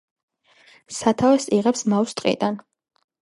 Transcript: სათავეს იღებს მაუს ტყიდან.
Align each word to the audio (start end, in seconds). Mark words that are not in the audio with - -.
სათავეს 0.99 1.45
იღებს 1.59 1.85
მაუს 1.95 2.17
ტყიდან. 2.21 2.57